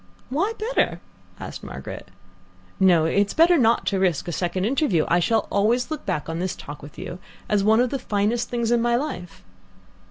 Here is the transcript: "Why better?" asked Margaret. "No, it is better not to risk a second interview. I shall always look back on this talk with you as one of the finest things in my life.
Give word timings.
"Why 0.31 0.53
better?" 0.57 0.99
asked 1.39 1.63
Margaret. 1.63 2.07
"No, 2.79 3.05
it 3.05 3.27
is 3.27 3.35
better 3.35 3.55
not 3.55 3.85
to 3.85 3.99
risk 3.99 4.27
a 4.27 4.31
second 4.31 4.65
interview. 4.65 5.05
I 5.07 5.19
shall 5.19 5.47
always 5.51 5.91
look 5.91 6.07
back 6.07 6.27
on 6.27 6.39
this 6.39 6.55
talk 6.55 6.81
with 6.81 6.97
you 6.97 7.19
as 7.47 7.63
one 7.63 7.79
of 7.79 7.91
the 7.91 7.99
finest 7.99 8.49
things 8.49 8.71
in 8.71 8.81
my 8.81 8.95
life. 8.95 9.43